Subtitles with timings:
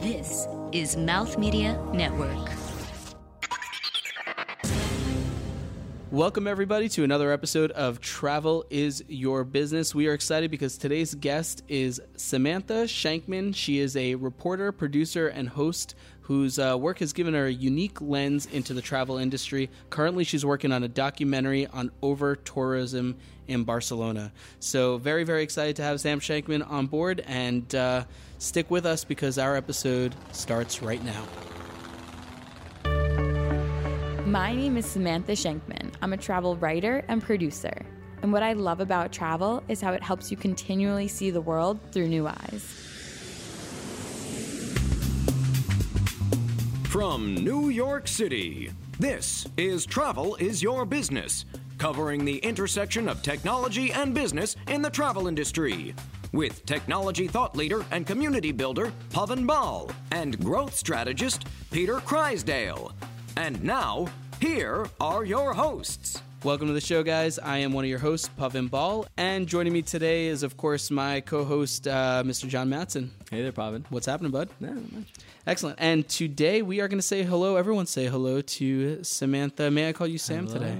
[0.00, 2.50] This is Mouth Media Network.
[6.12, 9.96] Welcome, everybody, to another episode of Travel is Your Business.
[9.96, 13.56] We are excited because today's guest is Samantha Shankman.
[13.56, 18.00] She is a reporter, producer, and host whose uh, work has given her a unique
[18.00, 19.68] lens into the travel industry.
[19.90, 23.16] Currently, she's working on a documentary on over tourism
[23.48, 24.30] in Barcelona.
[24.60, 28.04] So, very, very excited to have Sam Shankman on board and uh,
[28.38, 31.24] stick with us because our episode starts right now.
[34.24, 35.94] My name is Samantha Shankman.
[36.02, 37.84] I'm a travel writer and producer.
[38.22, 41.78] And what I love about travel is how it helps you continually see the world
[41.92, 42.64] through new eyes.
[46.88, 51.44] From New York City, this is Travel is Your Business,
[51.78, 55.94] covering the intersection of technology and business in the travel industry.
[56.32, 62.92] With technology thought leader and community builder Pavan Bal and growth strategist Peter Kreisdale.
[63.36, 64.08] And now,
[64.40, 66.22] here are your hosts.
[66.44, 67.38] Welcome to the show, guys.
[67.38, 70.88] I am one of your hosts, Pavan Ball, and joining me today is, of course,
[70.88, 72.46] my co-host, uh, Mr.
[72.46, 73.10] John Matson.
[73.30, 73.84] Hey there, Pavan.
[73.88, 74.48] What's happening, bud?
[74.60, 75.12] No, not much.
[75.46, 75.78] Excellent.
[75.80, 77.56] And today we are going to say hello.
[77.56, 79.70] Everyone say hello to Samantha.
[79.70, 80.76] May I call you Sam today?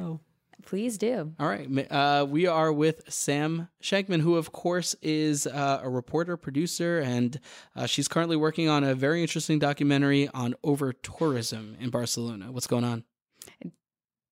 [0.69, 1.33] Please do.
[1.41, 1.67] All right.
[1.91, 7.41] Uh, we are with Sam Shankman, who, of course, is uh, a reporter, producer, and
[7.75, 12.53] uh, she's currently working on a very interesting documentary on over tourism in Barcelona.
[12.53, 13.05] What's going on?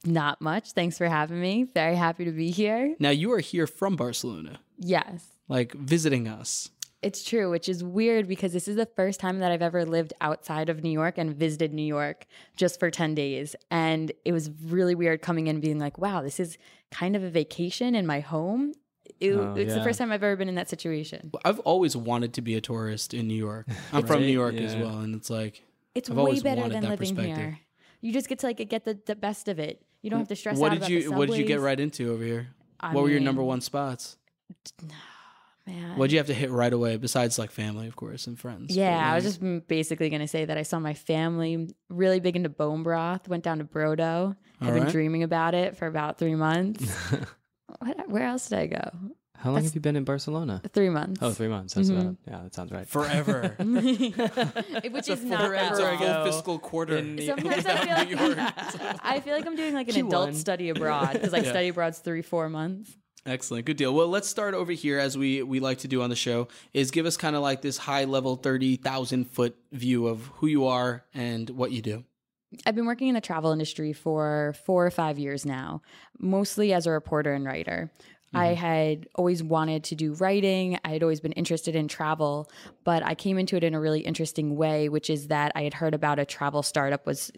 [0.05, 0.73] Not much.
[0.73, 1.65] Thanks for having me.
[1.73, 2.95] Very happy to be here.
[3.01, 5.25] Now, you are here from Barcelona, Yes.
[5.49, 6.69] like visiting us.
[7.07, 10.13] It's true, which is weird because this is the first time that I've ever lived
[10.21, 12.27] outside of New York and visited New York
[12.57, 13.55] just for 10 days.
[13.71, 16.59] And it was really weird coming in being like, wow, this is
[16.91, 18.73] kind of a vacation in my home.
[19.21, 21.31] It- Oh, it's the first time I've ever been in that situation.
[21.45, 23.67] I've always wanted to be a tourist in New York.
[23.93, 25.63] I'm from New York as well, and it's like
[25.95, 27.37] It's I've way always better wanted than that living perspective.
[27.37, 27.61] here.
[28.01, 29.81] You just get to like get the, the best of it.
[30.03, 31.61] You don't have to stress what out did about you the what did you get
[31.61, 32.49] right into over here?
[32.81, 34.17] I what were your number one spots?
[35.67, 35.97] Man.
[35.99, 38.75] What did you have to hit right away besides like family, of course, and friends?
[38.77, 42.21] Yeah, But, I was just basically going to say that I saw my family really
[42.21, 43.29] big into bone broth.
[43.29, 44.37] Went down to Brodo.
[44.61, 44.93] I've All been right.
[44.93, 46.89] dreaming about it for about three months.
[47.81, 48.91] what, where else did I go?
[49.39, 50.63] How long have you been in Barcelona?
[50.73, 51.19] Three months.
[51.23, 51.75] Oh, three months.
[51.75, 52.01] That's Mhm.
[52.01, 52.89] about, yeah, that sounds right.
[52.89, 53.55] forever.
[53.59, 55.99] Which is not that it's a long.
[55.99, 56.99] full fiscal quarter.
[56.99, 58.55] Sometimes I feel New like York.
[59.05, 60.35] I feel like I'm doing like an adult Q1.
[60.37, 61.51] study abroad because like Yeah.
[61.51, 62.97] study abroad's three four months.
[63.27, 63.67] Excellent.
[63.67, 63.93] Good deal.
[63.93, 66.93] Well, let's start over here as we we like to do on the show is
[66.93, 71.05] give us kind of like this high level 30,000 foot view of who you are
[71.13, 72.05] and what you do.
[72.65, 75.83] I've been working in the travel industry for four or five years now,
[76.19, 77.91] mostly as a reporter and writer.
[78.33, 78.55] I mm-hmm.
[78.55, 80.79] had always wanted to do writing.
[80.85, 82.51] I had always been interested in travel,
[82.85, 85.75] but I came into it in a really interesting way, which is that I had
[85.75, 87.33] heard about a travel startup was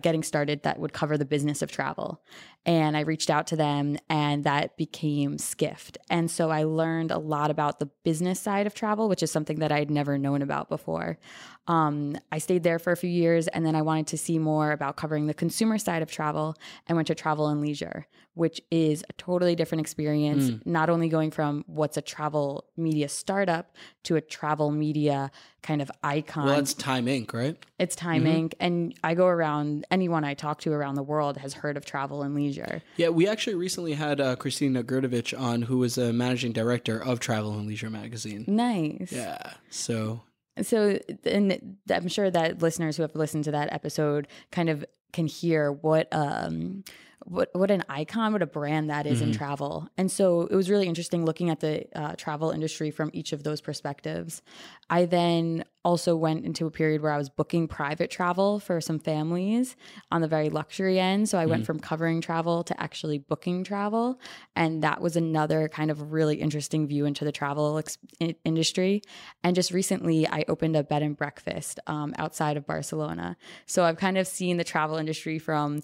[0.00, 2.22] getting started that would cover the business of travel.
[2.66, 5.96] And I reached out to them, and that became Skift.
[6.10, 9.60] And so I learned a lot about the business side of travel, which is something
[9.60, 11.18] that I had never known about before.
[11.66, 14.72] Um, I stayed there for a few years, and then I wanted to see more
[14.72, 16.54] about covering the consumer side of travel
[16.86, 20.50] and went to Travel and Leisure, which is a totally different experience.
[20.66, 23.74] Not only going from what's a travel media startup
[24.04, 25.30] to a travel media
[25.62, 26.46] kind of icon.
[26.46, 27.56] Well, that's Time Inc., right?
[27.78, 28.54] It's Time Inc.
[28.60, 32.22] And I go around, anyone I talk to around the world has heard of Travel
[32.22, 32.82] and Leisure.
[32.96, 37.20] Yeah, we actually recently had uh, Christina Gerdovich on, who was a managing director of
[37.20, 38.44] Travel and Leisure magazine.
[38.48, 39.12] Nice.
[39.12, 39.54] Yeah.
[39.70, 40.22] So
[40.62, 45.26] So, and I'm sure that listeners who have listened to that episode kind of can
[45.26, 46.84] hear what um
[47.24, 49.88] what what an icon, what a brand that is in travel.
[49.96, 53.42] And so it was really interesting looking at the uh, travel industry from each of
[53.42, 54.42] those perspectives.
[54.88, 58.98] I then also went into a period where I was booking private travel for some
[58.98, 59.76] families
[60.10, 61.28] on the very luxury end.
[61.28, 64.20] So I went from covering travel to actually booking travel,
[64.54, 67.98] and that was another kind of really interesting view into the travel ex-
[68.44, 69.02] industry.
[69.42, 73.36] And just recently, I opened a bed and breakfast um, outside of Barcelona.
[73.64, 75.80] So I've kind of seen the travel industry from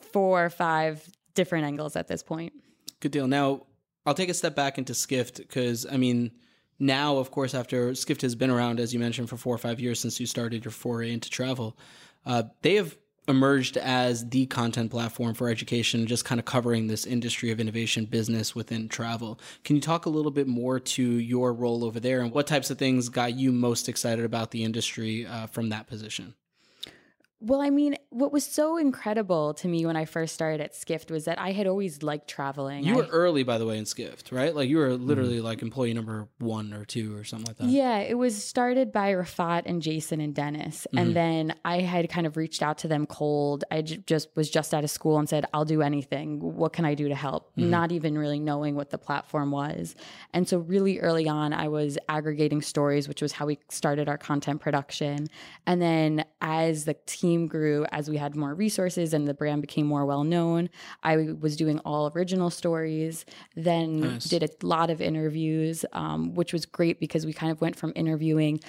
[0.00, 2.52] four or five different angles at this point.
[3.00, 3.26] Good deal.
[3.26, 3.66] Now,
[4.06, 6.32] I'll take a step back into Skift because, I mean,
[6.78, 9.80] now, of course, after Skift has been around, as you mentioned, for four or five
[9.80, 11.76] years since you started your foray into travel,
[12.24, 12.96] uh, they have
[13.28, 18.04] emerged as the content platform for education, just kind of covering this industry of innovation
[18.06, 19.38] business within travel.
[19.62, 22.70] Can you talk a little bit more to your role over there and what types
[22.70, 26.34] of things got you most excited about the industry uh, from that position?
[27.42, 31.10] Well, I mean, what was so incredible to me when I first started at Skift
[31.10, 32.84] was that I had always liked traveling.
[32.84, 34.54] You I- were early, by the way, in Skift, right?
[34.54, 37.68] Like you were literally like employee number one or two or something like that.
[37.68, 40.86] Yeah, it was started by Rafat and Jason and Dennis.
[40.88, 40.98] Mm-hmm.
[40.98, 43.64] And then I had kind of reached out to them cold.
[43.70, 46.40] I j- just was just out of school and said, I'll do anything.
[46.40, 47.52] What can I do to help?
[47.56, 47.70] Mm-hmm.
[47.70, 49.96] Not even really knowing what the platform was.
[50.34, 54.18] And so, really early on, I was aggregating stories, which was how we started our
[54.18, 55.28] content production.
[55.66, 59.86] And then, as the team grew, as we had more resources and the brand became
[59.86, 60.68] more well known,
[61.02, 63.24] I was doing all original stories.
[63.56, 64.24] Then Nice.
[64.24, 67.92] did a lot of interviews, um, which was great because we kind of went from
[67.94, 68.60] interviewing,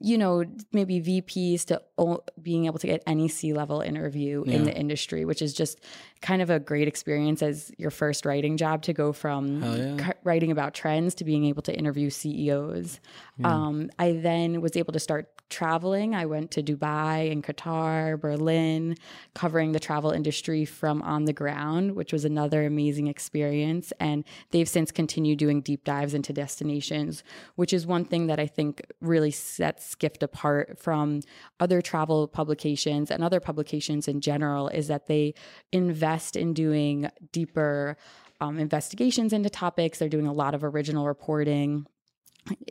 [0.00, 4.64] you know, maybe VPs to o- being able to get any C level interview in
[4.64, 5.80] the industry, which is just
[6.22, 10.06] kind of a great experience as your first writing job to go from yeah.
[10.06, 13.00] c- writing about trends to being able to interview CEOs.
[13.44, 16.14] Um, I then was able to start traveling.
[16.14, 18.96] I went to Dubai and Qatar, Berlin,
[19.34, 23.92] covering the travel industry from on the ground, which was another amazing experience.
[24.00, 27.22] And they've since continued doing deep dives into destinations,
[27.56, 31.20] which is one thing that I think really sets Skift apart from
[31.58, 35.34] other travel publications and other publications in general is that they
[35.72, 37.96] invest in doing deeper
[38.40, 39.98] um, investigations into topics.
[39.98, 41.86] They're doing a lot of original reporting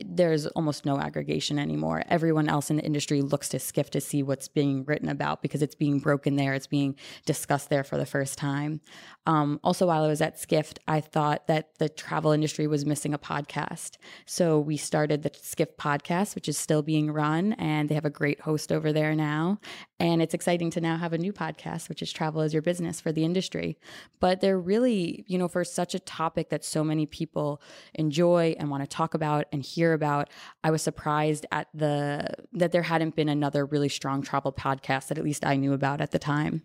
[0.04, 2.02] there's almost no aggregation anymore.
[2.08, 5.62] Everyone else in the industry looks to Skift to see what's being written about because
[5.62, 8.80] it's being broken there, it's being discussed there for the first time.
[9.26, 13.14] Um, also, while I was at Skift, I thought that the travel industry was missing
[13.14, 13.96] a podcast.
[14.26, 18.10] So we started the Skift podcast, which is still being run, and they have a
[18.10, 19.58] great host over there now.
[19.98, 23.00] And it's exciting to now have a new podcast, which is Travel as Your Business
[23.00, 23.78] for the industry.
[24.18, 27.60] But they're really, you know, for such a topic that so many people
[27.94, 30.30] enjoy and want to talk about and hear about,
[30.64, 35.18] I was surprised at the that there hadn't been another really strong travel podcast that
[35.18, 36.62] at least I knew about at the time.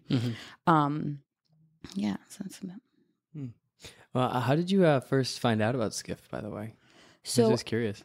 [0.68, 1.20] Um,
[1.94, 2.82] yeah, so that's about.
[4.14, 6.32] Well, uh, how did you uh, first find out about Skift?
[6.32, 6.74] By the way, I
[7.24, 8.02] So was just curious.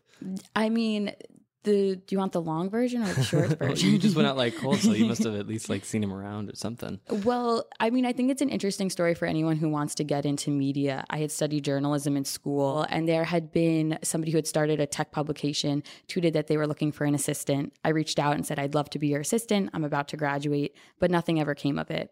[0.57, 1.15] I mean,
[1.63, 3.89] the do you want the long version or the short version?
[3.89, 6.03] Oh, you just went out like cold, so you must have at least like seen
[6.03, 7.01] him around or something.
[7.31, 10.25] Well, I mean, I think it's an interesting story for anyone who wants to get
[10.25, 11.05] into media.
[11.11, 14.87] I had studied journalism in school, and there had been somebody who had started a
[14.87, 17.75] tech publication, tweeted that they were looking for an assistant.
[17.85, 19.71] I reached out and said, I'd love to be your assistant.
[19.75, 22.11] I'm about to graduate, but nothing ever came of it.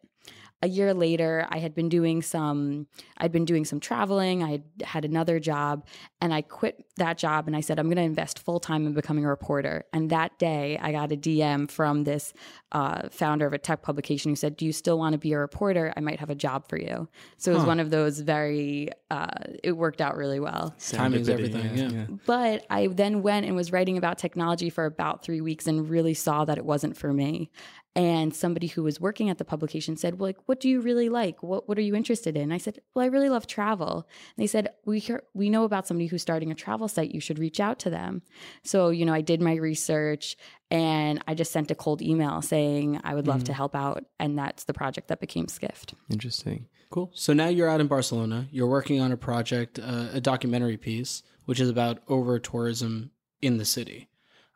[0.61, 4.43] A year later, I had been doing some I'd been doing some traveling.
[4.43, 5.87] I had had another job
[6.21, 8.93] and I quit that job and I said I'm going to invest full time in
[8.93, 9.85] becoming a reporter.
[9.93, 12.33] And that day, I got a DM from this
[12.73, 15.39] uh, founder of a tech publication who said, "Do you still want to be a
[15.39, 15.93] reporter?
[15.97, 19.29] I might have a job for you." So it was one of those very uh,
[19.63, 20.75] it worked out really well.
[20.79, 22.07] Timing's Serendipity, everything, yeah.
[22.27, 26.15] But I then went and was writing about technology for about three weeks and really
[26.15, 27.51] saw that it wasn't for me.
[27.99, 31.09] And somebody who was working at the publication said, "Well, like, what do you really
[31.09, 31.43] like?
[31.43, 34.07] What What are you interested in?" I said, "Well, I really love travel."
[34.37, 37.13] And they said, "We hear, we know about somebody who's starting a travel site.
[37.13, 38.23] You should reach out to them."
[38.63, 40.37] So you know, I did my research
[40.71, 44.39] and I just sent a cold email saying I would love to help out, and
[44.39, 45.95] that's the project that became Skift.
[46.09, 46.67] Interesting.
[46.91, 47.11] Cool.
[47.15, 48.47] So now you're out in Barcelona.
[48.53, 53.11] You're working on a project, uh, a documentary piece, which is about over tourism
[53.43, 54.09] in the city.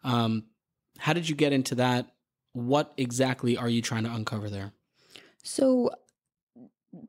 [0.04, 0.44] Um,
[0.98, 2.12] how did you get into that?
[2.52, 4.72] What exactly are you trying to uncover there?
[5.43, 5.90] So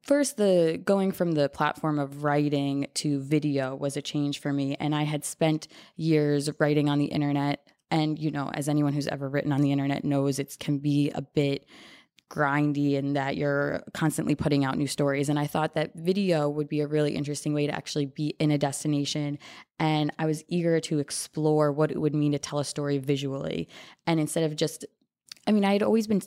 [0.04, 4.76] first the going from the platform of writing to video was a change for me
[4.80, 5.68] and I had spent
[5.98, 9.72] years writing on the internet and you know as anyone who's ever written on the
[9.72, 11.66] internet knows it can be a bit
[12.30, 16.70] grindy and that you're constantly putting out new stories and I thought that video would
[16.70, 19.38] be a really interesting way to actually be in a destination
[19.80, 23.68] and I was eager to explore what it would mean to tell a story visually
[24.08, 24.86] and instead of just
[25.48, 26.22] I mean, I had always been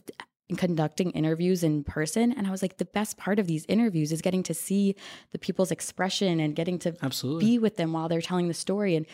[0.56, 4.22] conducting interviews in person, and I was like, the best part of these interviews is
[4.22, 4.94] getting to see
[5.32, 7.44] the people's expression and getting to Absolutely.
[7.44, 8.94] be with them while they're telling the story.
[8.96, 9.06] And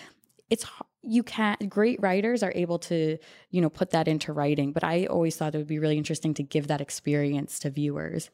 [0.51, 0.67] it's
[1.03, 1.69] you can't.
[1.69, 3.19] Great writers are able to,
[3.51, 4.73] you know, put that into writing.
[4.73, 8.31] But I always thought it would be really interesting to give that experience to viewers.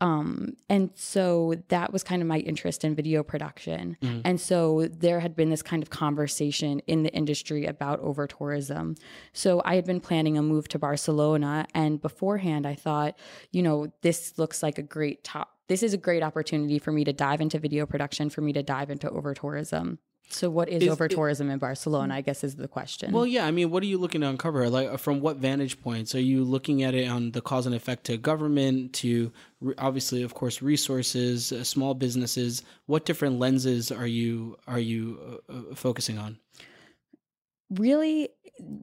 [0.00, 3.96] Um, and so that was kind of my interest in video production.
[4.24, 8.96] And so there had been this kind of conversation in the industry about over tourism.
[9.32, 11.66] So I had been planning a move to Barcelona.
[11.74, 13.16] And beforehand, I thought,
[13.50, 15.56] you know, this looks like a great top.
[15.68, 18.62] This is a great opportunity for me to dive into video production, for me to
[18.62, 19.98] dive into over tourism.
[20.32, 22.14] So, what is, Is over tourism in Barcelona?
[22.14, 23.12] I guess is the question.
[23.12, 23.46] Well, yeah.
[23.46, 24.68] I mean, what are you looking to uncover?
[24.68, 28.04] Like, from what vantage points are you looking at it on the cause and effect
[28.04, 32.62] to government, to re- obviously, of course, resources, uh, small businesses?
[32.86, 36.38] What different lenses are you are you uh, uh, focusing on?
[37.78, 38.28] really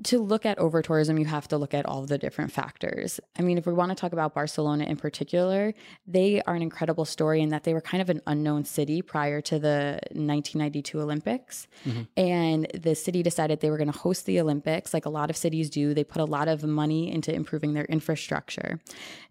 [0.04, 3.20] to look at over tourism, you have to look at all the different factors.
[3.38, 5.74] I mean, if we want to talk about Barcelona in particular,
[6.08, 9.42] they are an incredible story in that they were kind of an unknown city prior
[9.42, 11.68] to the 1992 Olympics.
[11.86, 12.02] Mm-hmm.
[12.18, 15.38] And the city decided they were going to host the Olympics, like a lot of
[15.38, 15.94] cities do.
[15.94, 18.80] They put a lot of money into improving their infrastructure.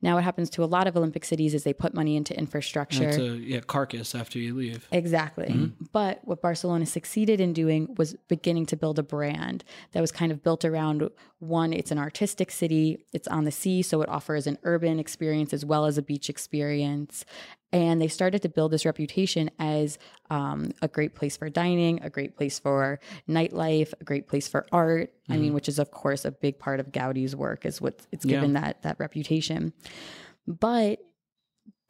[0.03, 3.09] Now, what happens to a lot of Olympic cities is they put money into infrastructure.
[3.09, 4.87] It's a yeah, carcass after you leave.
[4.93, 5.47] Exactly.
[5.47, 5.85] Mm-hmm.
[5.93, 10.33] But what Barcelona succeeded in doing was beginning to build a brand that was kind
[10.33, 11.09] of built around
[11.39, 15.53] one, it's an artistic city, it's on the sea, so it offers an urban experience
[15.53, 17.25] as well as a beach experience.
[17.71, 19.97] And they started to build this reputation as
[20.29, 22.99] um, a great place for dining, a great place for
[23.29, 25.13] nightlife, a great place for art.
[25.13, 25.33] Mm-hmm.
[25.33, 25.55] I mean, mm-hmm.
[25.55, 28.61] which is of course a big part of Gaudi's work, is what it's given yeah.
[28.63, 29.73] that that reputation.
[30.49, 30.99] But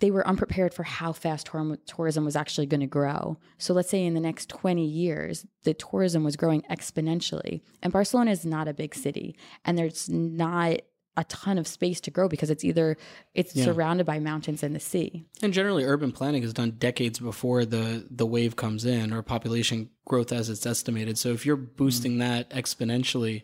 [0.00, 1.50] they were unprepared for how fast
[1.86, 3.36] tourism was actually going to grow.
[3.58, 7.62] So let's say in the next 20 years, the tourism was growing exponentially.
[7.82, 10.80] And Barcelona is not a big city, and there's not
[11.16, 12.96] a ton of space to grow because it's either
[13.34, 13.64] it's yeah.
[13.64, 15.24] surrounded by mountains and the sea.
[15.42, 19.90] And generally urban planning is done decades before the the wave comes in or population
[20.06, 21.18] growth as it's estimated.
[21.18, 22.18] So if you're boosting mm.
[22.20, 23.42] that exponentially,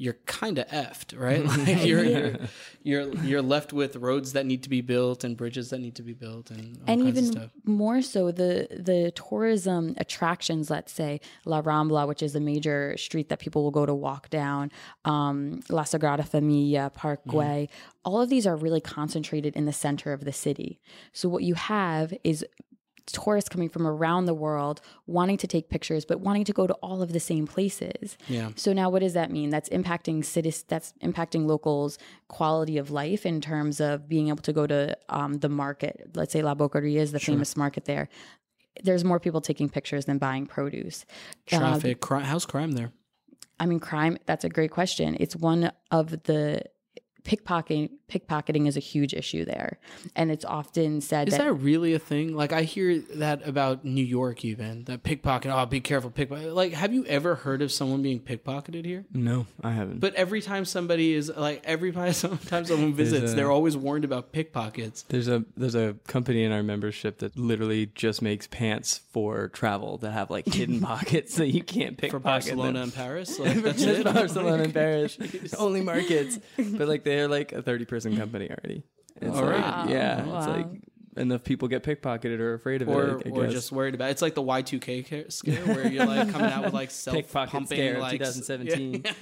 [0.00, 1.44] you're kind of effed, right?
[1.60, 2.38] Like you're,
[2.82, 6.02] you're you're left with roads that need to be built and bridges that need to
[6.02, 7.42] be built and all sorts of stuff.
[7.42, 10.70] and even more so the the tourism attractions.
[10.70, 14.30] Let's say La Rambla, which is a major street that people will go to walk
[14.30, 14.72] down,
[15.04, 17.64] um, La Sagrada Familia, Park Güell.
[17.64, 18.00] Mm-hmm.
[18.06, 20.80] All of these are really concentrated in the center of the city.
[21.12, 22.42] So what you have is
[23.10, 26.74] tourists coming from around the world wanting to take pictures but wanting to go to
[26.74, 28.16] all of the same places.
[28.28, 28.50] Yeah.
[28.56, 29.50] So now what does that mean?
[29.50, 31.98] That's impacting cities that's impacting locals
[32.28, 36.10] quality of life in terms of being able to go to um, the market.
[36.14, 37.34] Let's say la boqueria is the sure.
[37.34, 38.08] famous market there.
[38.82, 41.04] There's more people taking pictures than buying produce.
[41.46, 42.92] Traffic uh, cri- how's crime there?
[43.58, 45.16] I mean crime that's a great question.
[45.20, 46.64] It's one of the
[47.24, 49.78] pickpocketing pickpocketing is a huge issue there.
[50.16, 52.34] And it's often said is that, that really a thing?
[52.34, 56.72] Like i hear that about new york even that pickpocket oh be careful pickpocket like
[56.72, 59.04] have you ever heard of someone being pickpocketed here?
[59.12, 60.00] No i haven't.
[60.00, 64.32] But every time somebody is like every time someone visits a, they're always warned about
[64.32, 65.02] pickpockets.
[65.08, 69.98] There's a there's a company in our membership that literally just makes pants for travel
[69.98, 72.82] that have like hidden pockets that you can't pick for barcelona them.
[72.84, 73.38] and paris?
[73.40, 74.04] Like, that's it?
[74.04, 75.16] Barcelona and paris.
[75.58, 76.38] Only markets.
[76.56, 78.84] But like they're like a 30 person company already.
[79.20, 79.90] It's All like, right.
[79.90, 80.24] Yeah.
[80.24, 80.38] Wow.
[80.38, 80.66] It's like
[81.16, 83.26] enough people get pickpocketed or afraid of or, it.
[83.26, 84.12] I, I or just worried about it.
[84.12, 88.20] It's like the Y2K scare where you're like coming out with like self pumping like
[88.20, 89.04] 2017.
[89.10, 89.12] Yeah,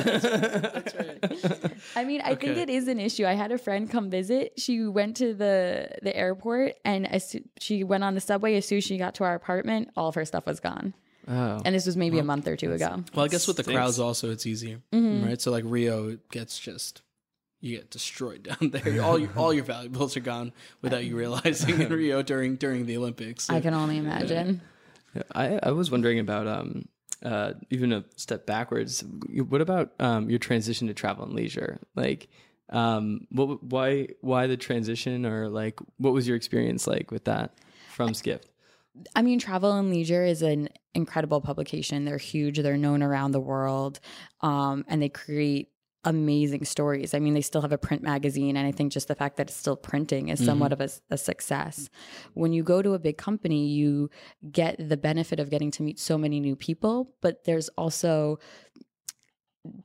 [0.00, 1.72] that's, that's, right.
[1.96, 2.46] I mean, I okay.
[2.46, 3.24] think it is an issue.
[3.24, 4.54] I had a friend come visit.
[4.56, 8.56] She went to the the airport and as she went on the subway.
[8.56, 10.94] As soon as she got to our apartment, all of her stuff was gone.
[11.28, 11.60] Oh.
[11.64, 13.04] And this was maybe well, a month or two ago.
[13.14, 15.26] Well, I guess with the crowds also it's easier, mm-hmm.
[15.26, 15.40] right?
[15.40, 17.02] So like Rio gets just
[17.60, 19.02] you get destroyed down there.
[19.02, 22.96] All your all your valuables are gone without you realizing in Rio during during the
[22.96, 23.44] Olympics.
[23.44, 24.60] So, I can only imagine.
[25.14, 25.22] Yeah.
[25.34, 26.88] I I was wondering about um
[27.22, 29.02] uh even a step backwards.
[29.48, 31.80] What about um your transition to travel and leisure?
[31.94, 32.28] Like
[32.70, 37.54] um what why why the transition or like what was your experience like with that
[37.90, 38.48] from Skift?
[39.14, 42.06] I mean, Travel and Leisure is an incredible publication.
[42.06, 42.58] They're huge.
[42.58, 44.00] They're known around the world,
[44.40, 45.68] um, and they create
[46.06, 47.12] amazing stories.
[47.12, 49.48] I mean, they still have a print magazine, and I think just the fact that
[49.48, 50.82] it's still printing is somewhat mm-hmm.
[50.82, 51.90] of a, a, success.
[52.34, 54.08] When you go to a big company, you
[54.50, 58.38] get the benefit of getting to meet so many new people, but there's also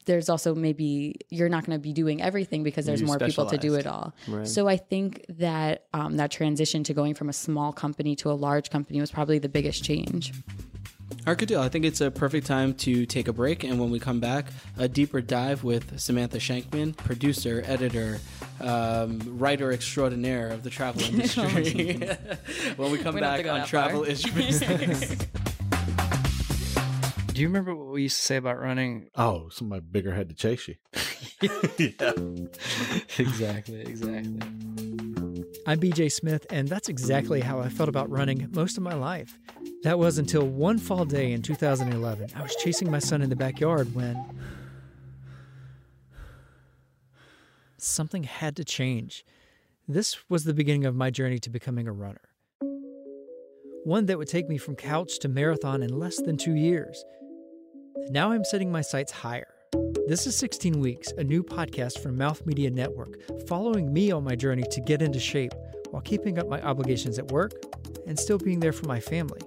[0.06, 3.58] there's also maybe you're not going to be doing everything because there's more people to
[3.58, 4.14] do it all.
[4.28, 4.48] Right.
[4.48, 8.34] So I think that um, that transition to going from a small company to a
[8.34, 10.34] large company was probably the biggest change.
[11.22, 11.62] All right, good deal.
[11.62, 13.64] I think it's a perfect time to take a break.
[13.64, 18.20] And when we come back, a deeper dive with Samantha Shankman, producer, editor,
[18.60, 21.96] um, writer extraordinaire of the travel industry.
[22.76, 25.16] when we come we back on Travel Is Your Business.
[27.28, 29.10] Do you remember what we used to say about running?
[29.16, 30.76] Oh, somebody bigger had to chase you.
[31.78, 32.14] yeah.
[33.20, 34.40] exactly, exactly.
[35.68, 39.38] I'm BJ Smith, and that's exactly how I felt about running most of my life.
[39.84, 42.32] That was until one fall day in 2011.
[42.36, 44.24] I was chasing my son in the backyard when
[47.78, 49.26] something had to change.
[49.88, 52.22] This was the beginning of my journey to becoming a runner.
[53.84, 57.04] One that would take me from couch to marathon in less than two years.
[58.10, 59.52] Now I'm setting my sights higher.
[60.08, 64.36] This is 16 Weeks, a new podcast from Mouth Media Network, following me on my
[64.36, 65.54] journey to get into shape
[65.90, 67.54] while keeping up my obligations at work
[68.06, 69.42] and still being there for my family.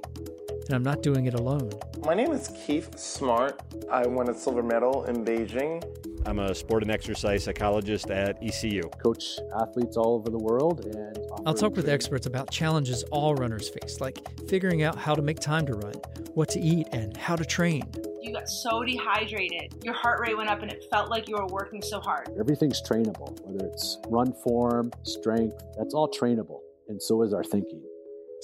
[0.67, 1.71] And I'm not doing it alone.
[2.05, 3.61] My name is Keith Smart.
[3.91, 5.83] I won a silver medal in Beijing.
[6.27, 8.83] I'm a sport and exercise psychologist at ECU.
[9.03, 13.69] Coach athletes all over the world and I'll talk with experts about challenges all runners
[13.69, 15.95] face, like figuring out how to make time to run,
[16.33, 17.83] what to eat, and how to train.
[18.23, 19.75] You got so dehydrated.
[19.85, 22.31] Your heart rate went up and it felt like you were working so hard.
[22.41, 26.61] Everything's trainable, whether it's run form, strength, that's all trainable.
[26.89, 27.83] And so is our thinking.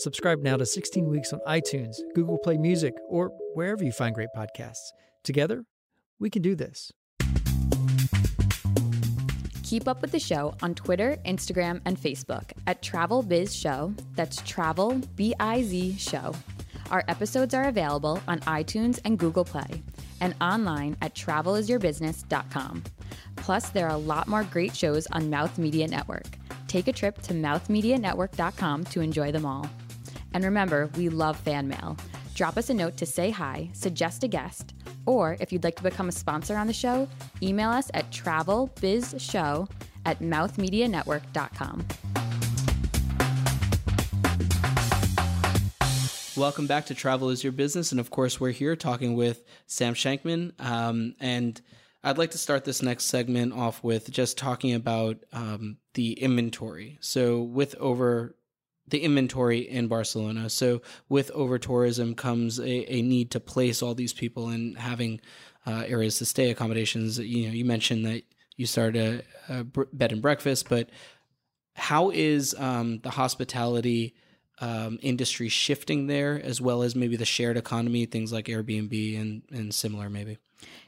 [0.01, 4.31] Subscribe now to 16 Weeks on iTunes, Google Play Music, or wherever you find great
[4.35, 4.93] podcasts.
[5.25, 5.65] Together,
[6.19, 6.91] we can do this.
[9.63, 13.93] Keep up with the show on Twitter, Instagram, and Facebook at Travel Biz Show.
[14.15, 16.35] That's Travel B I Z Show.
[16.91, 19.83] Our episodes are available on iTunes and Google Play
[20.23, 22.85] and online at travelisyourbusiness.com.
[23.37, 26.39] Plus, there are a lot more great shows on Mouth Media Network.
[26.69, 29.69] Take a trip to mouthmedianetwork.com to enjoy them all.
[30.33, 31.97] And remember, we love fan mail.
[32.35, 34.75] Drop us a note to say hi, suggest a guest,
[35.07, 37.09] or if you'd like to become a sponsor on the show,
[37.43, 39.69] email us at travelbizshow
[40.07, 41.87] at mouthmedianetwork.com.
[46.37, 47.91] Welcome back to Travel is Your Business.
[47.91, 50.53] And of course, we're here talking with Sam Shankman.
[50.59, 51.61] Um, and
[52.03, 56.97] I'd like to start this next segment off with just talking about um, the inventory.
[57.03, 58.37] So, with over
[58.91, 60.51] the inventory in Barcelona.
[60.51, 65.21] So, with over tourism comes a, a need to place all these people and having
[65.67, 67.19] uh, areas to stay, accommodations.
[67.19, 68.23] You know, you mentioned that
[68.57, 70.91] you started a, a bed and breakfast, but
[71.75, 74.15] how is um, the hospitality?
[74.61, 79.43] Um, industry shifting there, as well as maybe the shared economy, things like Airbnb and,
[79.51, 80.39] and similar, maybe?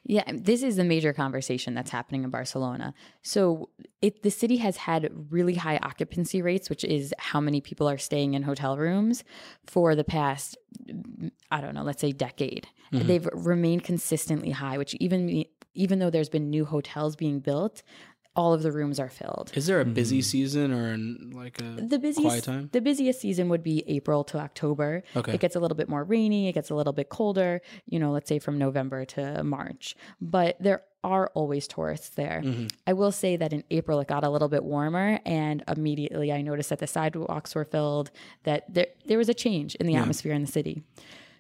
[0.05, 2.93] Yeah, this is a major conversation that's happening in Barcelona.
[3.23, 3.71] So,
[4.03, 7.99] it, the city has had really high occupancy rates, which is how many people are
[7.99, 9.25] staying in hotel rooms
[9.67, 10.59] for the past,
[11.51, 12.67] I don't know, let's say decade.
[12.93, 13.07] Mm-hmm.
[13.07, 17.83] They've remained consistently high, which even even though there's been new hotels being built,
[18.35, 19.53] all of the rooms are filled.
[19.55, 20.23] Is there a busy mm-hmm.
[20.23, 20.97] season or
[21.37, 22.71] like a the busiest quiet time?
[22.73, 25.03] The busiest season would be April to October.
[25.15, 25.35] Okay.
[25.35, 28.11] It gets a little bit more rainy, it gets a little bit colder, you know,
[28.11, 29.95] let's say from November to March.
[30.21, 32.43] But there are always tourists there.
[32.45, 32.69] Mm-hmm.
[32.87, 36.43] I will say that in April it got a little bit warmer and immediately I
[36.43, 38.11] noticed that the sidewalks were filled,
[38.45, 40.01] that there there was a change in the yeah.
[40.01, 40.83] atmosphere in the city.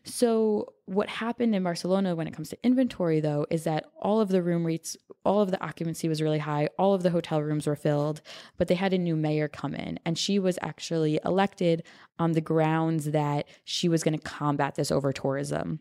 [0.04, 4.28] So, what happened in Barcelona when it comes to inventory, though, is that all of
[4.28, 7.66] the room rates, all of the occupancy was really high, all of the hotel rooms
[7.66, 8.20] were filled,
[8.56, 11.84] but they had a new mayor come in, and she was actually elected
[12.18, 15.78] on the grounds that she was going to combat this over tourism.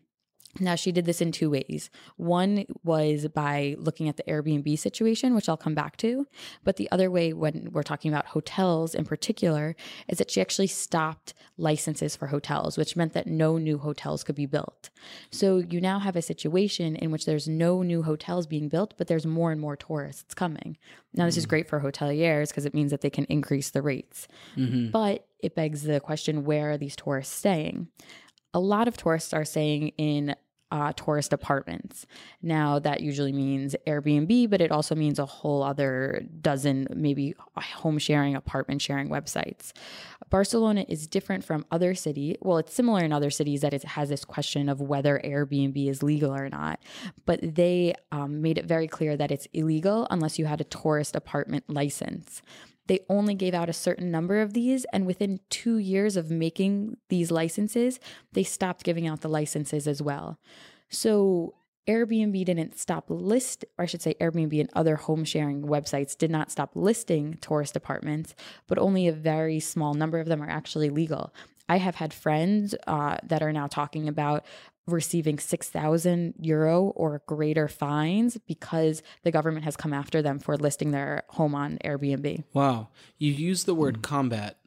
[0.60, 1.88] Now, she did this in two ways.
[2.16, 6.26] One was by looking at the Airbnb situation, which I'll come back to.
[6.62, 9.74] But the other way, when we're talking about hotels in particular,
[10.08, 14.34] is that she actually stopped licenses for hotels, which meant that no new hotels could
[14.34, 14.90] be built.
[15.30, 19.06] So you now have a situation in which there's no new hotels being built, but
[19.06, 20.76] there's more and more tourists coming.
[21.14, 21.38] Now, this mm-hmm.
[21.38, 24.28] is great for hoteliers because it means that they can increase the rates.
[24.56, 24.90] Mm-hmm.
[24.90, 27.88] But it begs the question where are these tourists staying?
[28.54, 30.34] a lot of tourists are staying in
[30.72, 32.06] uh, tourist apartments.
[32.40, 37.98] Now, that usually means Airbnb, but it also means a whole other dozen, maybe home
[37.98, 39.72] sharing, apartment sharing websites.
[40.30, 42.36] Barcelona is different from other cities.
[42.40, 46.02] Well, it's similar in other cities that it has this question of whether Airbnb is
[46.02, 46.80] legal or not,
[47.26, 51.14] but they um, made it very clear that it's illegal unless you had a tourist
[51.14, 52.40] apartment license.
[52.86, 56.96] They only gave out a certain number of these, and within two years of making
[57.08, 58.00] these licenses,
[58.32, 60.38] they stopped giving out the licenses as well.
[60.88, 61.54] So
[61.88, 66.30] Airbnb didn't stop list, or I should say Airbnb and other home sharing websites did
[66.30, 68.34] not stop listing tourist apartments,
[68.68, 71.34] but only a very small number of them are actually legal.
[71.68, 74.44] I have had friends uh, that are now talking about
[74.86, 80.90] receiving 6,000 euro or greater fines because the government has come after them for listing
[80.90, 82.44] their home on Airbnb.
[82.52, 82.88] Wow.
[83.18, 84.02] You used the word mm.
[84.02, 84.58] combat.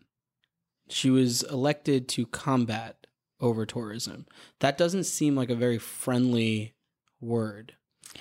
[0.88, 3.08] She was elected to combat
[3.40, 4.26] over tourism.
[4.60, 6.76] That doesn't seem like a very friendly
[7.20, 7.74] word.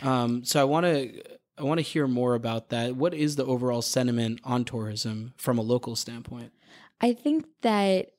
[0.02, 1.22] Um, so I want to
[1.56, 2.96] I want to hear more about that.
[2.96, 6.52] What is the overall sentiment on tourism from a local standpoint?
[7.00, 8.13] I think that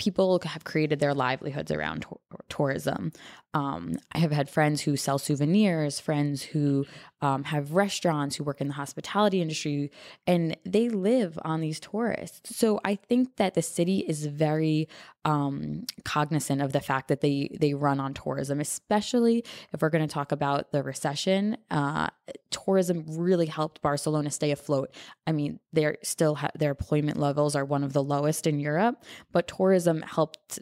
[0.00, 3.12] people have created their livelihoods around to- tourism.
[3.52, 6.86] Um, I have had friends who sell souvenirs, friends who
[7.20, 9.90] um, have restaurants, who work in the hospitality industry,
[10.26, 12.56] and they live on these tourists.
[12.56, 14.88] So I think that the city is very
[15.24, 20.06] um, cognizant of the fact that they they run on tourism, especially if we're going
[20.06, 21.58] to talk about the recession.
[21.70, 22.08] Uh,
[22.50, 24.94] tourism really helped Barcelona stay afloat.
[25.26, 29.02] I mean, they're still ha- their employment levels are one of the lowest in Europe,
[29.32, 30.60] but tourism helped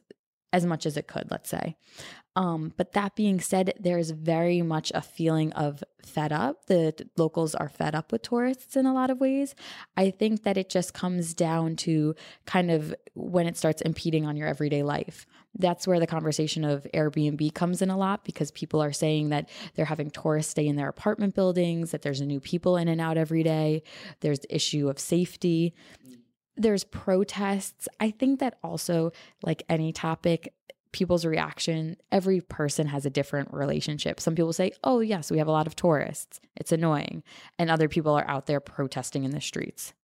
[0.52, 1.76] as much as it could, let's say.
[2.36, 6.66] Um, but that being said, there's very much a feeling of fed up.
[6.66, 9.56] The locals are fed up with tourists in a lot of ways.
[9.96, 12.14] I think that it just comes down to
[12.46, 15.26] kind of when it starts impeding on your everyday life.
[15.58, 19.48] That's where the conversation of Airbnb comes in a lot because people are saying that
[19.74, 23.18] they're having tourists stay in their apartment buildings, that there's new people in and out
[23.18, 23.82] every day.
[24.20, 25.74] There's the issue of safety
[26.58, 27.88] there's protests.
[28.00, 30.52] I think that also, like any topic,
[30.92, 34.20] people's reaction, every person has a different relationship.
[34.20, 36.40] Some people say, oh, yes, we have a lot of tourists.
[36.56, 37.22] It's annoying.
[37.58, 39.94] And other people are out there protesting in the streets.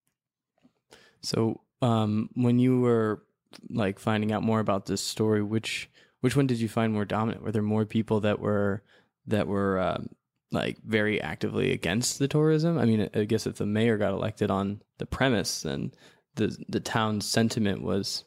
[1.23, 3.23] So, um, when you were
[3.71, 5.91] like finding out more about this story, which
[6.21, 7.43] which one did you find more dominant?
[7.43, 8.83] Were there more people that were
[9.27, 10.09] that were um,
[10.53, 12.79] like very actively against the tourism?
[12.79, 15.93] I mean, I guess if the mayor got elected on the premise, then
[16.37, 18.25] the the town's sentiment was,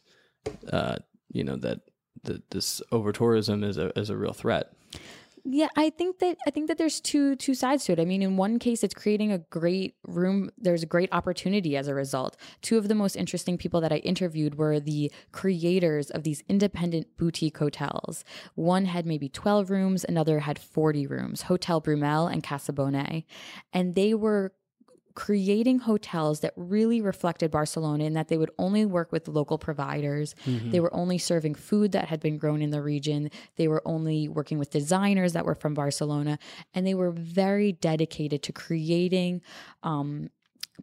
[0.71, 0.97] uh,
[1.29, 1.81] you know, that
[2.23, 4.73] the, this over tourism is a is a real threat.
[5.49, 8.01] Yeah, I think that I think that there's two two sides to it.
[8.01, 10.49] I mean, in one case, it's creating a great room.
[10.57, 12.35] There's a great opportunity as a result.
[12.61, 17.15] Two of the most interesting people that I interviewed were the creators of these independent
[17.15, 18.25] boutique hotels.
[18.55, 21.43] One had maybe 12 rooms, another had 40 rooms.
[21.43, 23.23] Hotel Brummell and Casa Bonay,
[23.71, 24.51] and they were
[25.17, 30.35] creating hotels that really reflected Barcelona in that they would only work with local providers.
[30.45, 30.69] Mm-hmm.
[30.69, 33.31] They were only serving food that had been grown in the region.
[33.55, 36.37] They were only working with designers that were from Barcelona.
[36.75, 39.41] And they were very dedicated to creating
[39.81, 40.29] um,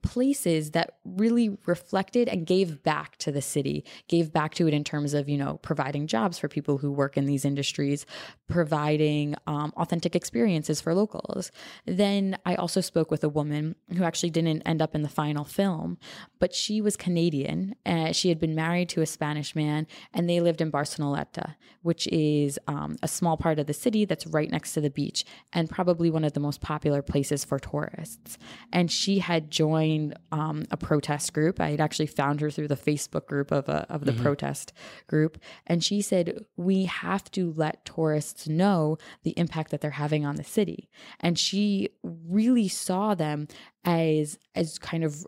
[0.03, 4.85] places that really reflected and gave back to the city, gave back to it in
[4.85, 8.05] terms of, you know, providing jobs for people who work in these industries,
[8.49, 11.51] providing um, authentic experiences for locals.
[11.87, 15.45] Then I also spoke with a woman who actually didn't end up in the final
[15.45, 15.99] film,
[16.39, 17.75] but she was Canadian.
[17.87, 22.07] Uh, she had been married to a Spanish man, and they lived in Barceloneta, which
[22.09, 25.71] is um, a small part of the city that's right next to the beach and
[25.71, 28.39] probably one of the most popular places for tourists.
[28.73, 31.61] And she had joined joined um, a protest group.
[31.61, 34.23] I had actually found her through the Facebook group of, a, of the mm-hmm.
[34.23, 34.73] protest
[35.07, 35.38] group.
[35.66, 40.37] And she said, We have to let tourists know the impact that they're having on
[40.37, 40.88] the city.
[41.20, 43.49] And she really saw them
[43.85, 45.27] as as kind of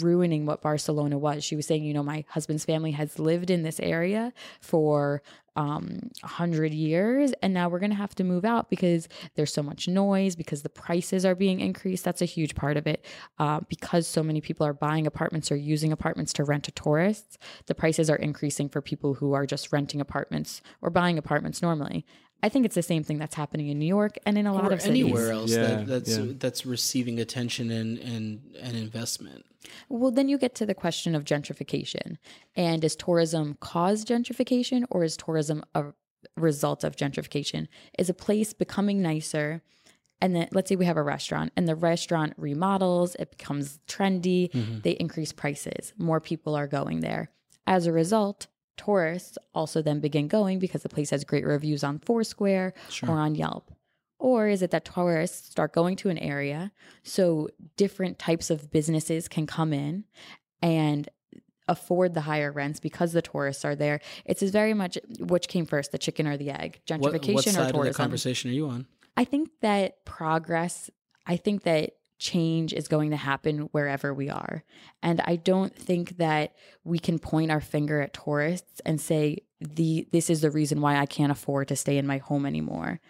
[0.00, 1.44] ruining what Barcelona was.
[1.44, 5.22] She was saying, you know, my husband's family has lived in this area for
[5.56, 9.62] um 100 years and now we're going to have to move out because there's so
[9.62, 12.04] much noise because the prices are being increased.
[12.04, 13.04] That's a huge part of it.
[13.38, 17.38] Uh, because so many people are buying apartments or using apartments to rent to tourists
[17.66, 22.04] the prices are increasing for people who are just renting apartments or buying apartments normally
[22.42, 24.62] I think it's the same thing that's happening in New York and in a or
[24.62, 25.04] lot of cities.
[25.04, 26.32] anywhere else yeah, that, that's yeah.
[26.38, 29.46] that's receiving attention and, and and investment.
[29.88, 32.18] Well, then you get to the question of gentrification.
[32.54, 35.86] And does tourism cause gentrification or is tourism a
[36.36, 37.68] result of gentrification?
[37.98, 39.62] Is a place becoming nicer?
[40.20, 44.50] And then let's say we have a restaurant and the restaurant remodels, it becomes trendy,
[44.50, 44.80] mm-hmm.
[44.80, 47.30] they increase prices, more people are going there.
[47.66, 48.46] As a result,
[48.76, 53.10] tourists also then begin going because the place has great reviews on Foursquare sure.
[53.10, 53.72] or on Yelp.
[54.18, 59.28] Or is it that tourists start going to an area so different types of businesses
[59.28, 60.04] can come in
[60.62, 61.08] and
[61.68, 64.00] afford the higher rents because the tourists are there?
[64.24, 67.68] It's very much which came first, the chicken or the egg, gentrification what, what side
[67.68, 67.80] or tourism.
[67.80, 68.86] Of the conversation are you on?
[69.16, 70.90] I think that progress.
[71.26, 74.64] I think that change is going to happen wherever we are.
[75.02, 80.06] And I don't think that we can point our finger at tourists and say the
[80.12, 83.00] this is the reason why I can't afford to stay in my home anymore.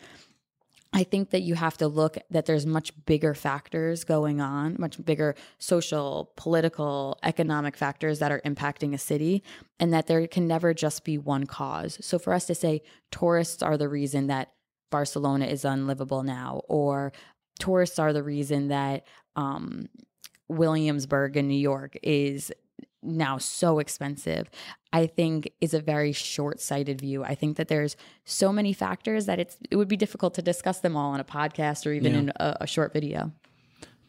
[0.93, 5.05] I think that you have to look that there's much bigger factors going on, much
[5.05, 9.43] bigger social, political, economic factors that are impacting a city,
[9.79, 11.99] and that there can never just be one cause.
[12.01, 14.53] So for us to say tourists are the reason that
[14.91, 17.13] Barcelona is unlivable now, or
[17.59, 19.89] tourists are the reason that um,
[20.49, 22.53] Williamsburg in New York is
[23.03, 24.51] now so expensive,
[24.93, 27.25] I think is a very short-sighted view.
[27.25, 30.81] I think that there's so many factors that it's it would be difficult to discuss
[30.81, 32.19] them all on a podcast or even yeah.
[32.19, 33.33] in a, a, short video.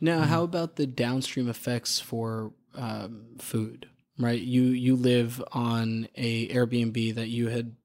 [0.02, 0.30] Now, mm-hmm.
[0.30, 3.88] how about the downstream effects for um, food?
[4.20, 7.76] Right, you you live on a Airbnb that you had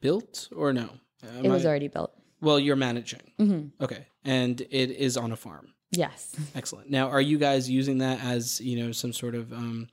[0.00, 0.90] built or no?
[1.22, 2.12] Am it was I, already built.
[2.40, 3.22] Well, you're managing.
[3.38, 3.82] Mm-hmm.
[3.84, 5.72] Okay, and it is on a farm.
[5.90, 6.34] Yes.
[6.54, 6.90] Excellent.
[6.90, 9.88] Now, are you guys using that as you know some sort of um,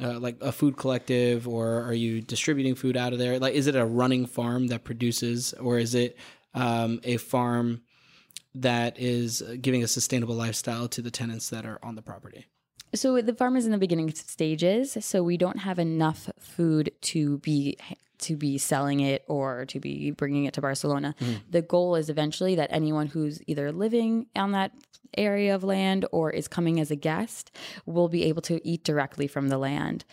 [0.00, 3.38] uh, like a food collective, or are you distributing food out of there?
[3.38, 6.16] Like, is it a running farm that produces, or is it
[6.54, 7.82] um, a farm
[8.54, 12.46] that is giving a sustainable lifestyle to the tenants that are on the property?
[12.94, 17.38] So the farm is in the beginning stages, so we don't have enough food to
[17.38, 17.78] be
[18.22, 21.14] to be selling it or to be bringing it to Barcelona.
[21.20, 21.32] Mm-hmm.
[21.50, 24.72] The goal is eventually that anyone who's either living on that
[25.16, 27.50] area of land or is coming as a guest
[27.84, 30.04] will be able to eat directly from the land.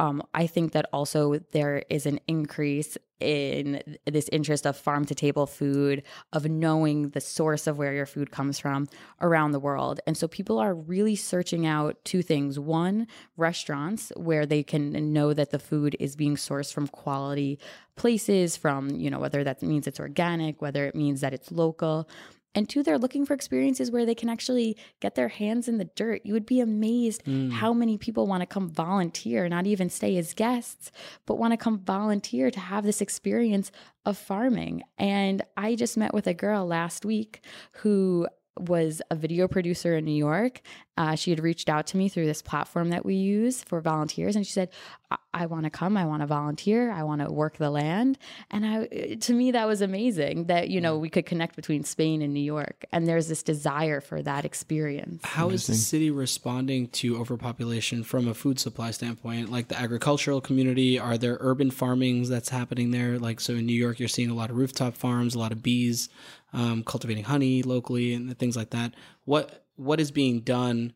[0.00, 5.14] Um, I think that also there is an increase in this interest of farm to
[5.14, 8.88] table food, of knowing the source of where your food comes from
[9.20, 10.00] around the world.
[10.06, 12.58] And so people are really searching out two things.
[12.58, 17.58] One, restaurants where they can know that the food is being sourced from quality
[17.96, 22.08] places, from, you know, whether that means it's organic, whether it means that it's local.
[22.54, 25.84] And two, they're looking for experiences where they can actually get their hands in the
[25.84, 26.22] dirt.
[26.24, 27.52] You would be amazed Mm.
[27.52, 30.90] how many people want to come volunteer, not even stay as guests,
[31.26, 33.70] but want to come volunteer to have this experience
[34.04, 34.82] of farming.
[34.98, 37.44] And I just met with a girl last week
[37.82, 38.26] who
[38.58, 40.60] was a video producer in New York.
[40.96, 44.36] Uh, she had reached out to me through this platform that we use for volunteers,
[44.36, 44.68] and she said,
[45.10, 45.96] "I, I want to come.
[45.96, 46.90] I want to volunteer.
[46.90, 48.18] I want to work the land."
[48.50, 52.20] And I, to me, that was amazing that you know we could connect between Spain
[52.20, 55.24] and New York, and there's this desire for that experience.
[55.24, 59.50] How is the city responding to overpopulation from a food supply standpoint?
[59.50, 63.18] Like the agricultural community, are there urban farmings that's happening there?
[63.18, 65.62] Like, so in New York, you're seeing a lot of rooftop farms, a lot of
[65.62, 66.10] bees
[66.52, 68.94] um, cultivating honey locally and things like that.
[69.24, 70.92] What What is being done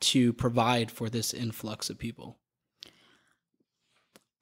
[0.00, 2.38] to provide for this influx of people?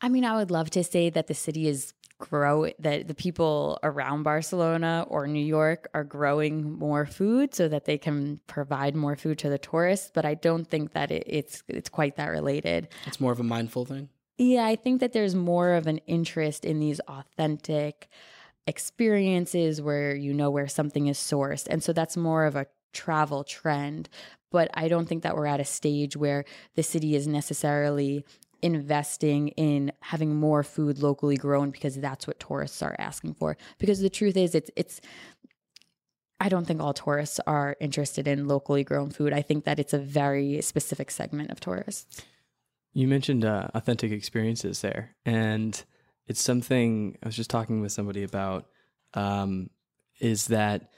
[0.00, 3.80] I mean, I would love to say that the city is grow that the people
[3.82, 9.16] around Barcelona or New York are growing more food so that they can provide more
[9.16, 12.88] food to the tourists, but I don't think that it, it's it's quite that related.
[13.06, 14.08] It's more of a mindful thing.
[14.38, 18.08] Yeah, I think that there's more of an interest in these authentic
[18.66, 21.66] experiences where you know where something is sourced.
[21.68, 24.08] And so that's more of a travel trend.
[24.50, 26.44] But I don't think that we're at a stage where
[26.74, 28.24] the city is necessarily
[28.60, 33.56] investing in having more food locally grown because that's what tourists are asking for.
[33.78, 35.00] Because the truth is it's it's
[36.38, 39.32] I don't think all tourists are interested in locally grown food.
[39.32, 42.20] I think that it's a very specific segment of tourists.
[42.94, 45.82] You mentioned uh, authentic experiences there, and
[46.32, 48.66] it's something I was just talking with somebody about.
[49.12, 49.68] Um,
[50.18, 50.90] is that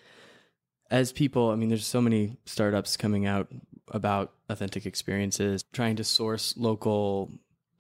[0.93, 3.49] as people, I mean, there's so many startups coming out
[3.89, 7.33] about authentic experiences, trying to source local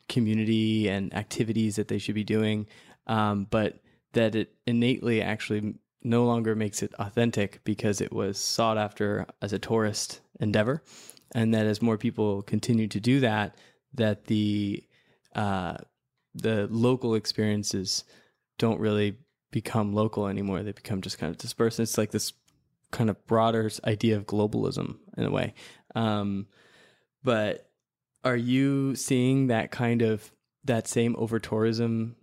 [0.09, 2.67] community and activities that they should be doing,
[3.07, 3.79] um, but
[4.14, 9.53] that it innately actually no longer makes it authentic because it was sought after as
[9.53, 10.83] a tourist endeavor,
[11.37, 13.57] and that as more people continue to do that,
[13.95, 14.83] that the
[15.37, 15.77] uh,
[16.35, 18.05] the local experiences
[18.59, 19.16] don't really
[19.51, 20.62] become local anymore.
[20.62, 21.81] They become just kind of dispersed.
[21.81, 22.33] It's like this
[22.90, 25.55] kind of broader idea of globalism in a way.
[25.94, 26.47] Um,
[27.23, 27.70] but
[28.25, 30.33] are you seeing that kind of
[30.64, 32.16] that same over tourism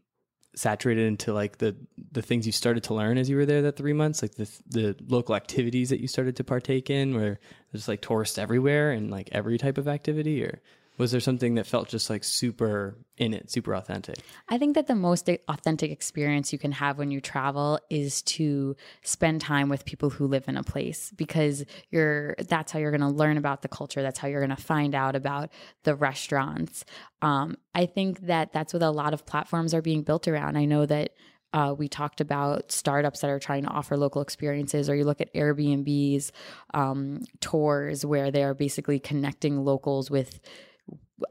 [0.53, 1.75] saturated into like the
[2.11, 4.49] the things you started to learn as you were there that three months, like the
[4.67, 7.39] the local activities that you started to partake in, where
[7.71, 10.61] there's like tourists everywhere and like every type of activity, or
[11.01, 14.17] was there something that felt just like super in it, super authentic?
[14.47, 18.75] I think that the most authentic experience you can have when you travel is to
[19.01, 23.01] spend time with people who live in a place because you're that's how you're going
[23.01, 25.49] to learn about the culture, that's how you're going to find out about
[25.85, 26.85] the restaurants.
[27.23, 30.55] Um, I think that that's what a lot of platforms are being built around.
[30.55, 31.13] I know that
[31.51, 35.19] uh, we talked about startups that are trying to offer local experiences, or you look
[35.19, 36.31] at Airbnb's
[36.75, 40.39] um, tours where they are basically connecting locals with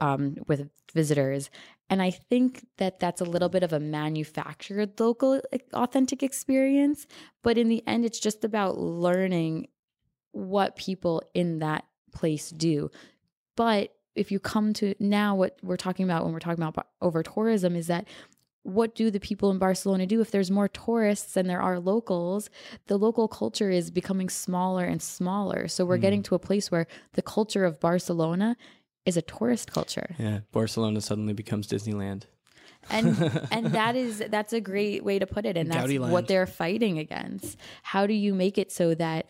[0.00, 1.50] um, with visitors.
[1.88, 5.40] And I think that that's a little bit of a manufactured local
[5.72, 7.06] authentic experience.
[7.42, 9.68] But in the end, it's just about learning
[10.32, 12.90] what people in that place do.
[13.56, 17.22] But if you come to now, what we're talking about when we're talking about over
[17.22, 18.06] tourism is that
[18.62, 20.20] what do the people in Barcelona do?
[20.20, 22.50] If there's more tourists than there are locals,
[22.88, 25.66] the local culture is becoming smaller and smaller.
[25.66, 26.02] So we're Mm.
[26.02, 28.56] getting to a place where the culture of Barcelona
[29.06, 30.14] is a tourist culture.
[30.18, 32.24] Yeah, Barcelona suddenly becomes Disneyland.
[32.90, 33.06] and
[33.50, 36.46] and that is that's a great way to put it and that's Gaudi what they're
[36.46, 39.26] fighting against how do you make it so that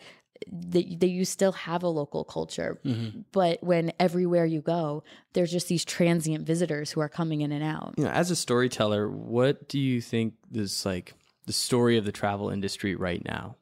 [0.49, 3.25] that, that you still have a local culture Mhm.
[3.33, 5.03] but when everywhere you go
[5.33, 8.35] there's just these transient visitors who are coming in and out You know, as a
[8.37, 11.13] storyteller, what do you think is like
[11.45, 13.57] the story of the travel industry right now?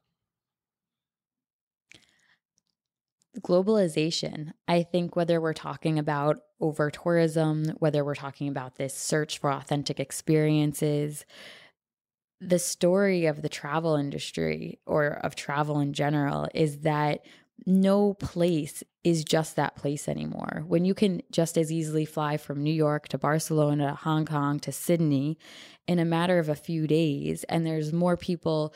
[3.42, 4.52] Globalization.
[4.68, 9.52] I think whether we're talking about over tourism, whether we're talking about this search for
[9.52, 11.26] authentic experiences,
[12.42, 17.26] the story of the travel industry or of travel in general is that
[17.66, 20.64] no place is just that place anymore.
[20.68, 24.72] When you can just as easily fly from New York to Barcelona, Hong Kong to
[24.72, 25.38] Sydney
[25.88, 28.74] in a matter of a few days, and there's more people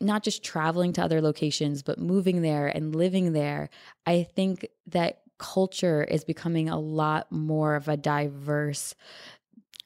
[0.00, 3.70] not just traveling to other locations, but moving there and living there,
[4.06, 8.94] I think that culture is becoming a lot more of a diverse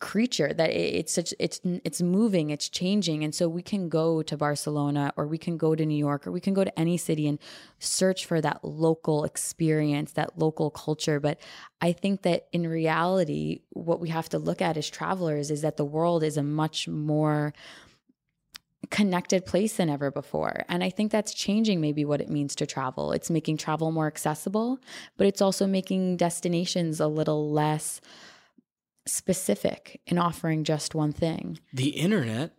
[0.00, 3.22] creature that it's such it's it's moving it's changing.
[3.22, 6.32] And so we can go to Barcelona or we can go to New York or
[6.32, 7.38] we can go to any city and
[7.78, 11.20] search for that local experience that local culture.
[11.20, 11.38] But
[11.82, 15.76] I think that in reality what we have to look at as travelers is that
[15.76, 17.52] the world is a much more
[18.88, 20.64] connected place than ever before.
[20.68, 23.12] And I think that's changing maybe what it means to travel.
[23.12, 24.78] It's making travel more accessible,
[25.16, 28.00] but it's also making destinations a little less
[29.06, 31.58] specific in offering just one thing.
[31.72, 32.52] The internet.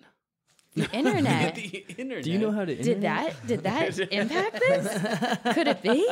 [0.76, 1.56] The internet.
[1.56, 2.24] the internet.
[2.24, 5.54] Do you know how to Did that did that impact this?
[5.54, 6.08] Could it be?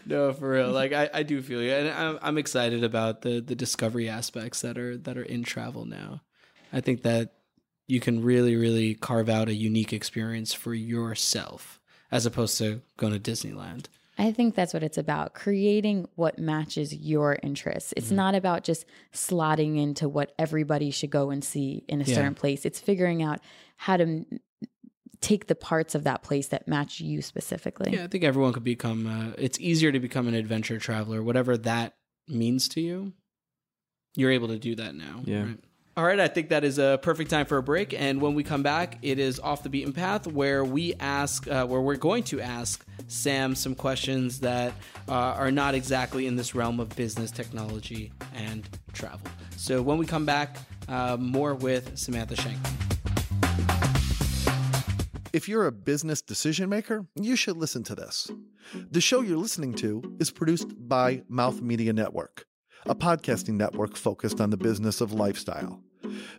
[0.06, 0.70] no, for real.
[0.70, 4.62] Like I, I do feel you, and I'm, I'm excited about the the discovery aspects
[4.62, 6.22] that are that are in travel now.
[6.72, 7.34] I think that
[7.88, 13.12] you can really, really carve out a unique experience for yourself as opposed to going
[13.12, 13.86] to Disneyland.
[14.18, 17.92] I think that's what it's about creating what matches your interests.
[17.96, 18.16] It's Mm-hmm.
[18.16, 22.14] not about just slotting into what everybody should go and see in a Yeah.
[22.14, 22.64] certain place.
[22.64, 23.40] It's figuring out
[23.76, 24.26] how to m-
[25.20, 27.92] take the parts of that place that match you specifically.
[27.92, 29.06] Yeah, I think everyone could become.
[29.06, 31.94] Uh, it's easier to become an adventure traveler, whatever that
[32.26, 33.12] means to you.
[34.14, 35.20] You're able to do that now.
[35.24, 35.42] Yeah.
[35.44, 35.58] right?
[35.98, 37.94] All right, I think that is a perfect time for a break.
[37.98, 41.64] And when we come back, it is off the beaten path, where we ask, uh,
[41.64, 44.74] where we're going to ask Sam some questions that
[45.08, 49.26] uh, are not exactly in this realm of business, technology, and travel.
[49.56, 52.58] So when we come back, uh, more with Samantha Shank.
[55.32, 58.30] If you're a business decision maker, you should listen to this.
[58.90, 62.44] The show you're listening to is produced by Mouth Media Network,
[62.84, 65.80] a podcasting network focused on the business of lifestyle.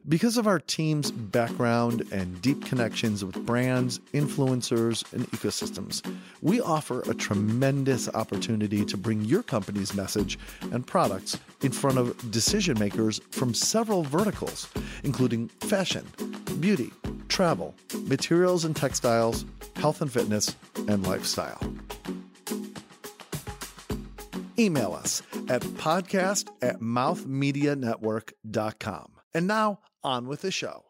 [0.08, 6.02] Because of our team's background and deep connections with brands, influencers, and ecosystems,
[6.42, 10.40] we offer a tremendous opportunity to bring your company's message
[10.72, 14.70] and products in front of decision makers from several verticals,
[15.04, 16.06] including fashion,
[16.60, 16.92] beauty,
[17.28, 20.56] travel, materials and textiles, health and fitness,
[20.88, 21.60] and lifestyle.
[24.60, 29.17] Email us at podcast at mouthmedianetwork.com.
[29.34, 30.84] And now, on with the show.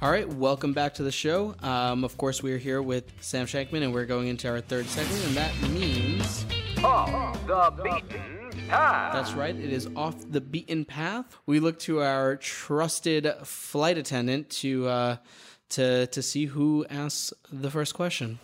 [0.00, 1.54] All right, welcome back to the show.
[1.62, 4.86] Um, of course, we are here with Sam Shankman, and we're going into our third
[4.86, 6.44] segment, and that means
[6.82, 9.12] Off the beaten path.
[9.12, 9.54] that's right.
[9.54, 11.38] It is off the beaten path.
[11.46, 15.16] We look to our trusted flight attendant to uh,
[15.70, 18.40] to to see who asks the first question.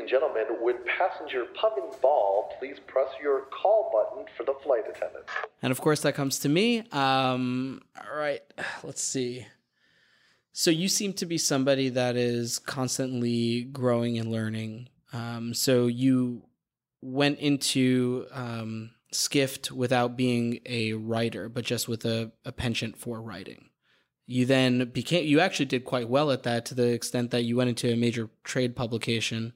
[0.00, 0.44] And gentlemen.
[0.62, 5.26] Would passenger Pavin Ball please press your call button for the flight attendant?
[5.62, 6.88] And of course, that comes to me.
[6.90, 8.40] Um, all right,
[8.82, 9.46] let's see.
[10.52, 14.88] So you seem to be somebody that is constantly growing and learning.
[15.12, 16.44] Um, so you
[17.02, 23.20] went into um, Skift without being a writer, but just with a, a penchant for
[23.20, 23.68] writing.
[24.26, 27.56] You then became, you actually did quite well at that to the extent that you
[27.56, 29.52] went into a major trade publication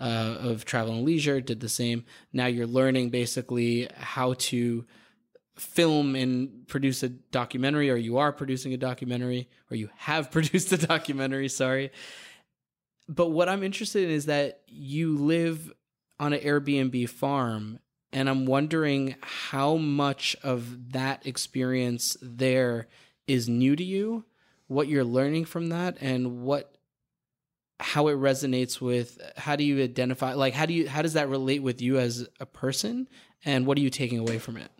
[0.00, 2.04] uh, of travel and leisure, did the same.
[2.32, 4.84] Now you're learning basically how to
[5.56, 10.72] film and produce a documentary, or you are producing a documentary, or you have produced
[10.72, 11.90] a documentary, sorry.
[13.08, 15.72] But what I'm interested in is that you live
[16.18, 17.78] on an Airbnb farm,
[18.12, 22.88] and I'm wondering how much of that experience there
[23.26, 24.24] is new to you,
[24.66, 26.75] what you're learning from that, and what
[27.80, 31.28] how it resonates with how do you identify like how do you how does that
[31.28, 33.06] relate with you as a person
[33.44, 34.70] and what are you taking away from it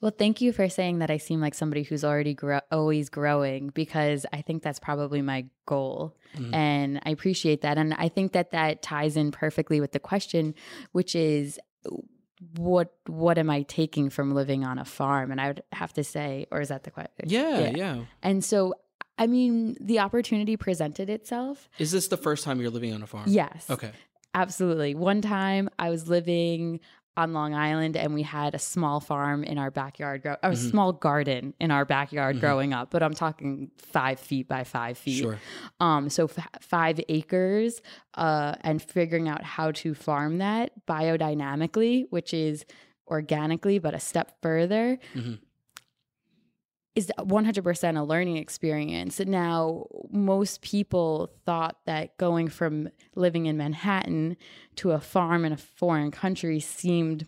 [0.00, 3.68] Well, thank you for saying that I seem like somebody who's already grow- always growing
[3.68, 6.16] because I think that's probably my goal.
[6.34, 6.52] Mhm.
[6.52, 7.78] And I appreciate that.
[7.78, 10.54] And I think that that ties in perfectly with the question,
[10.90, 11.60] which is
[12.56, 15.30] what what am I taking from living on a farm?
[15.30, 17.26] And I would have to say, or is that the question?
[17.26, 18.04] Yeah, yeah.
[18.22, 18.74] And so,
[19.18, 21.68] I mean, the opportunity presented itself.
[21.78, 23.24] Is this the first time you're living on a farm?
[23.28, 23.68] Yes.
[23.70, 23.92] Okay.
[24.34, 24.94] Absolutely.
[24.94, 26.80] One time I was living
[27.14, 30.70] on Long Island and we had a small farm in our backyard, grow- a Mhm.
[30.70, 32.40] small garden in our backyard Mhm.
[32.40, 35.18] growing up, but I'm talking five feet by five feet.
[35.20, 35.38] Sure.
[35.78, 37.82] Um, so f- five acres,
[38.14, 42.64] uh, and figuring out how to farm that biodynamically, which is
[43.06, 44.98] organically, but a step further.
[45.14, 45.38] Mhm.
[46.94, 49.18] Is 100% a learning experience.
[49.20, 54.36] Now, most people thought that going from living in Manhattan
[54.76, 57.26] to a farm in a foreign country seemed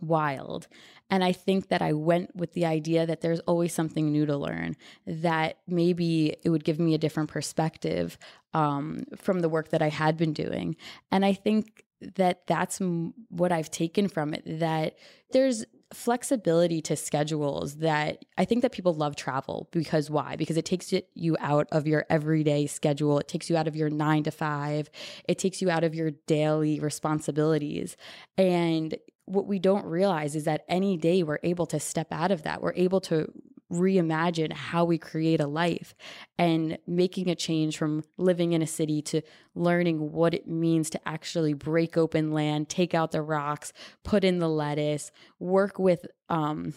[0.00, 0.66] wild.
[1.10, 4.36] And I think that I went with the idea that there's always something new to
[4.36, 4.76] learn,
[5.06, 8.18] that maybe it would give me a different perspective
[8.54, 10.74] um, from the work that I had been doing.
[11.10, 11.84] And I think
[12.16, 12.80] that that's
[13.28, 14.96] what I've taken from it that
[15.30, 20.36] there's flexibility to schedules that I think that people love travel because why?
[20.36, 23.18] Because it takes you out of your everyday schedule.
[23.18, 24.90] It takes you out of your 9 to 5.
[25.28, 27.96] It takes you out of your daily responsibilities.
[28.36, 32.42] And what we don't realize is that any day we're able to step out of
[32.42, 32.60] that.
[32.60, 33.30] We're able to
[33.72, 35.94] reimagine how we create a life
[36.38, 39.22] and making a change from living in a city to
[39.54, 43.72] learning what it means to actually break open land, take out the rocks,
[44.04, 46.74] put in the lettuce, work with um,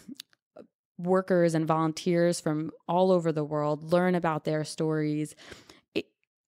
[0.98, 5.34] workers and volunteers from all over the world, learn about their stories,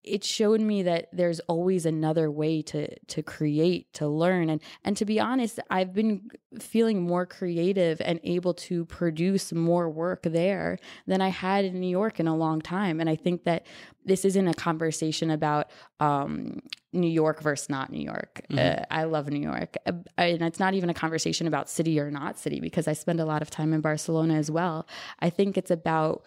[0.09, 4.51] it showed me that there's always another way to to create to learn.
[4.51, 9.89] And and to be honest i've been feeling more creative and able to produce more
[9.89, 13.01] work there than i had in new york in a long time.
[13.01, 13.67] And i think that
[14.05, 16.61] this isn't a conversation about um,
[16.93, 18.41] new york versus not new york.
[18.51, 18.81] Mm-hmm.
[18.81, 19.77] uh, i love new york.
[19.87, 23.21] Uh, and it's not even a conversation about city or not city because i spend
[23.21, 24.87] a lot of time in barcelona as well.
[25.21, 26.25] I think it's about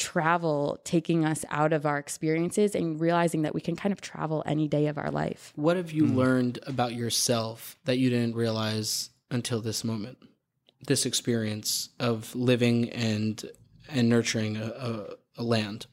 [0.00, 4.42] travel taking us out of our experiences and realizing that we can kind of travel
[4.46, 5.52] any day of our life.
[5.54, 6.16] What have you mm.
[6.16, 10.18] learned about yourself that you didn't realize until this moment?
[10.86, 13.44] This experience of living and
[13.90, 15.86] and nurturing a, a, a land.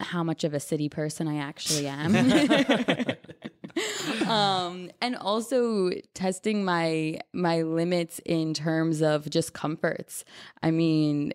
[0.00, 2.14] How much of a city person I actually am.
[4.26, 10.24] um, and also testing my my limits in terms of just comforts.
[10.62, 11.32] I mean,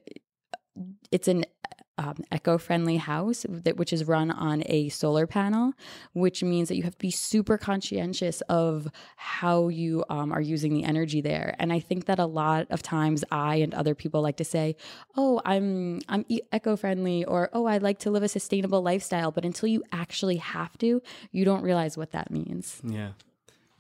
[1.12, 1.46] it's an
[2.02, 5.74] um, eco-friendly house that which is run on a solar panel,
[6.14, 8.88] which means that you have to be super conscientious of
[9.18, 11.56] how you um, are using the energy there.
[11.60, 14.76] And I think that a lot of times I and other people like to say,
[15.16, 19.70] "Oh, I'm I'm eco-friendly," or "Oh, I like to live a sustainable lifestyle," but until
[19.70, 22.82] you actually have to, you don't realize what that means.
[22.84, 23.12] Yeah.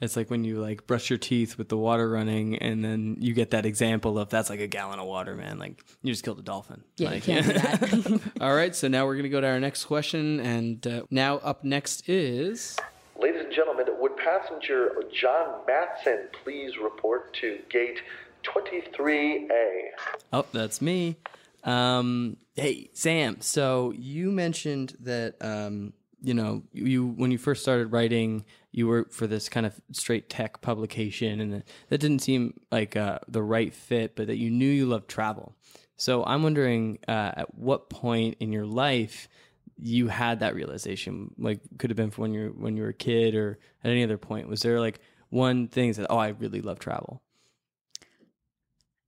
[0.02, 3.34] It's like when you like brush your teeth with the water running, and then you
[3.34, 5.60] get that example of that's like a gallon of water, man.
[5.60, 6.84] Like you just killed a dolphin.
[6.98, 8.22] Yeah, like, you can't do that.
[8.42, 11.64] All right, so now we're gonna go to our next question, and uh, now up
[11.64, 12.78] next is.
[13.20, 18.00] Ladies and gentlemen, would passenger John Matson please report to gate
[18.44, 19.90] 23A?
[20.34, 21.18] Oh, that's me.
[21.64, 23.42] Um, hey, Sam.
[23.42, 29.14] So you mentioned that um, you know you when you first started writing you worked
[29.14, 33.74] for this kind of straight tech publication, and that didn't seem like uh, the right
[33.74, 35.56] fit, but that you knew you loved travel.
[35.98, 39.28] So I'm wondering uh, at what point in your life
[39.78, 41.34] you had that realization?
[41.38, 44.18] Like, could have been when you when you were a kid, or at any other
[44.18, 44.48] point.
[44.48, 45.00] Was there like
[45.30, 47.22] one thing that oh, I really love travel?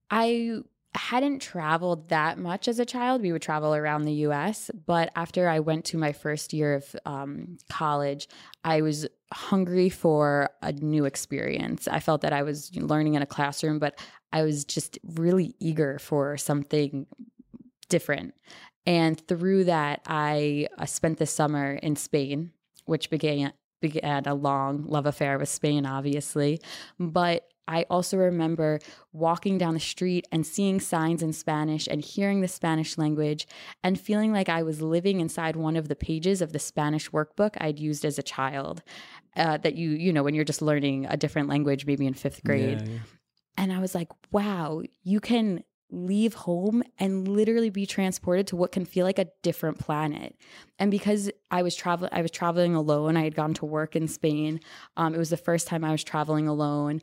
[0.10, 0.60] I
[0.96, 3.22] hadn't traveled that much as a child.
[3.22, 4.70] We would travel around the US.
[4.86, 8.28] But after I went to my first year of um, college,
[8.64, 11.88] I was hungry for a new experience.
[11.88, 14.00] I felt that I was learning in a classroom, but
[14.32, 17.08] I was just really eager for something
[17.90, 18.34] different.
[18.86, 22.52] And through that, I, I spent the summer in Spain,
[22.86, 26.62] which began began a long love affair with Spain, obviously.
[27.00, 28.80] But I also remember
[29.12, 33.48] walking down the street and seeing signs in Spanish and hearing the Spanish language
[33.84, 37.56] and feeling like I was living inside one of the pages of the Spanish workbook
[37.60, 38.84] I'd used as a child.
[39.36, 42.44] Uh, that you, you know, when you're just learning a different language, maybe in fifth
[42.44, 42.82] grade.
[42.82, 43.00] Yeah, yeah.
[43.58, 48.72] And I was like, wow, you can leave home and literally be transported to what
[48.72, 50.36] can feel like a different planet.
[50.80, 53.16] And because I was traveling, I was traveling alone.
[53.16, 54.60] I had gone to work in Spain.
[54.98, 57.02] Um, it was the first time I was traveling alone.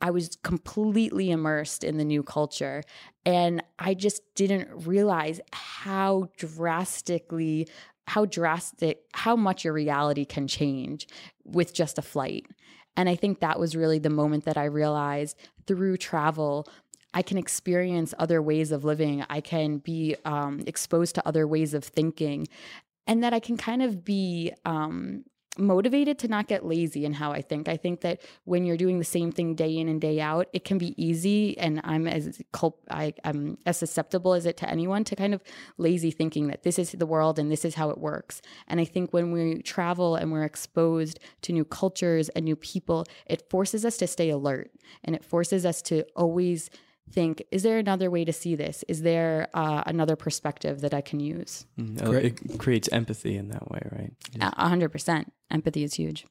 [0.00, 2.82] I was completely immersed in the new culture.
[3.26, 7.68] And I just didn't realize how drastically,
[8.06, 11.06] how drastic, how much your reality can change
[11.44, 12.46] with just a flight.
[12.96, 15.36] And I think that was really the moment that I realized
[15.66, 16.66] through travel,
[17.14, 19.24] I can experience other ways of living.
[19.28, 22.48] I can be um, exposed to other ways of thinking.
[23.06, 25.24] And that I can kind of be um,
[25.58, 27.68] motivated to not get lazy in how I think.
[27.68, 30.64] I think that when you're doing the same thing day in and day out, it
[30.64, 35.04] can be easy, and I'm as culp- I, am as susceptible as it to anyone
[35.04, 35.42] to kind of
[35.76, 38.40] lazy thinking that this is the world and this is how it works.
[38.68, 43.04] And I think when we travel and we're exposed to new cultures and new people,
[43.26, 44.70] it forces us to stay alert,
[45.04, 46.70] and it forces us to always
[47.12, 48.84] think, is there another way to see this?
[48.88, 51.66] Is there uh, another perspective that I can use?
[51.78, 54.12] Mm, oh, it creates empathy in that way, right?
[54.40, 55.32] A hundred percent.
[55.50, 56.26] Empathy is huge.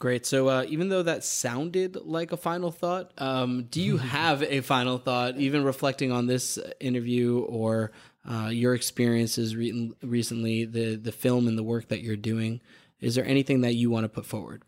[0.00, 0.26] Great.
[0.26, 4.60] So, uh, even though that sounded like a final thought, um, do you have a
[4.60, 7.92] final thought, even reflecting on this interview or
[8.28, 12.60] uh, your experiences re- recently, the the film and the work that you're doing?
[13.00, 14.62] Is there anything that you want to put forward?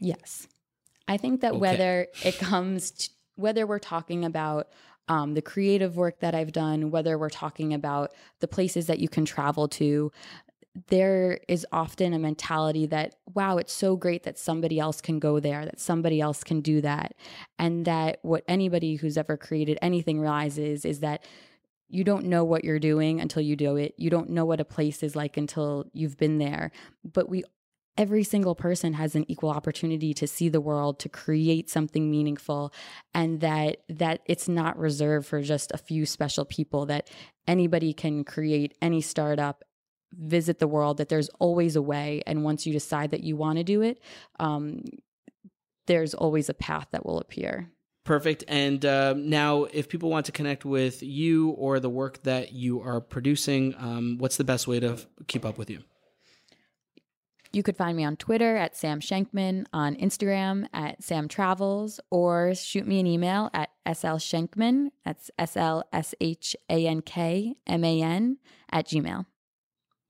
[0.00, 0.46] Yes,
[1.06, 1.60] I think that Okay.
[1.60, 4.68] whether it comes, to, whether we're talking about
[5.08, 9.08] um, the creative work that I've done, whether we're talking about the places that you
[9.08, 10.12] can travel to,
[10.88, 15.40] there is often a mentality that, wow, it's so great that somebody else can go
[15.40, 17.14] there, that somebody else can do that.
[17.58, 21.24] And that what anybody who's ever created anything realizes is that
[21.88, 23.94] you don't know what you're doing until you do it.
[23.96, 26.70] You don't know what a place is like until you've been there.
[27.02, 27.44] But we
[27.98, 32.72] every single person has an equal opportunity to see the world to create something meaningful
[33.12, 37.10] and that that it's not reserved for just a few special people that
[37.46, 39.64] anybody can create any startup
[40.12, 43.58] visit the world that there's always a way and once you decide that you want
[43.58, 44.00] to do it
[44.38, 44.82] um,
[45.86, 47.68] there's always a path that will appear
[48.04, 48.42] Perfect.
[48.48, 52.80] And uh, now, if people want to connect with you or the work that you
[52.80, 54.96] are producing, um, what's the best way to
[55.26, 55.82] keep up with you?
[57.52, 62.54] You could find me on Twitter at Sam Shankman, on Instagram at Sam Travels, or
[62.54, 67.56] shoot me an email at SL Shankman, that's S L S H A N K
[67.66, 68.36] M A N,
[68.70, 69.24] at Gmail.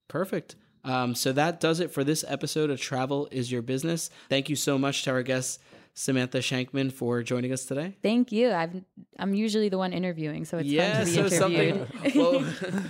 [0.09, 0.57] Perfect.
[0.85, 4.11] Um, so that does it for this episode of Travel is Your Business.
[4.29, 5.61] Thank you so much to our guest,
[5.95, 7.97] Samantha Shankman, for joining us today.
[8.03, 8.51] Thank you.
[8.51, 8.83] I've,
[9.19, 11.89] I'm usually the one interviewing, so it's yeah, fun to be so interviewed.
[11.93, 12.21] something.
[12.21, 12.45] well,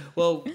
[0.15, 0.47] well,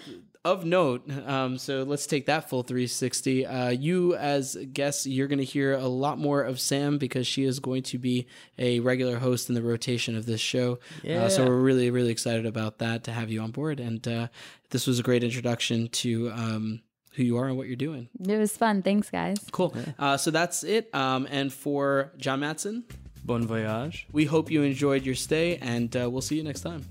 [0.46, 1.10] of note.
[1.26, 3.46] Um, so let's take that full 360.
[3.46, 7.44] Uh, you, as guests, you're going to hear a lot more of Sam because she
[7.44, 8.28] is going to be
[8.58, 10.80] a regular host in the rotation of this show.
[11.08, 13.80] Uh, so we're really, really excited about that to have you on board.
[13.80, 14.28] And uh,
[14.72, 16.82] this was a great introduction to um,
[17.14, 18.10] who you are and what you're doing.
[18.28, 18.82] it was fun.
[18.82, 19.38] Thanks, guys.
[19.52, 19.74] Cool.
[19.98, 20.94] Uh, so that's it.
[20.94, 22.84] Um, and for John Matson,
[23.24, 24.08] bon voyage.
[24.12, 26.84] We hope you enjoyed your stay, and uh, we'll see you next time.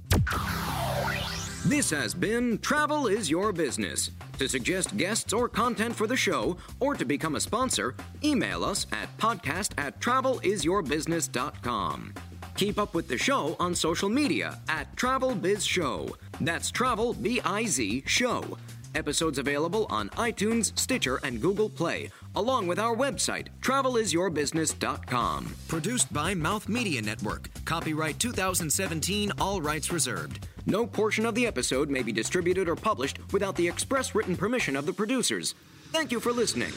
[1.73, 4.11] This has been Travel is Your Business.
[4.39, 8.87] To suggest guests or content for the show, or to become a sponsor, email us
[8.93, 12.12] at podcast at travelisyourbusiness.com.
[12.57, 16.14] Keep up with the show on social media at Travel Biz Show.
[16.43, 18.59] That's Travel B I Z Show.
[18.95, 25.57] Episodes available on iTunes, Stitcher, and Google Play, along with our website, travelisyourbusiness.com.
[25.68, 27.49] Produced by Mouth Media Network.
[27.64, 30.47] Copyright 2017, all rights reserved.
[30.67, 34.77] No portion of the episode may be distributed or published without the express written permission
[34.77, 35.55] of the producers.
[35.91, 36.73] Thank you for listening.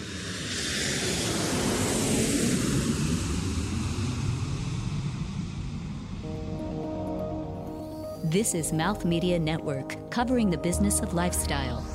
[8.31, 11.85] This is Mouth Media Network, covering the business of lifestyle.